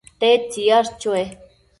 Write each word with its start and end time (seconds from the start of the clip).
¿tedtsi 0.21 0.61
yash 0.69 0.93
chue 0.99 1.21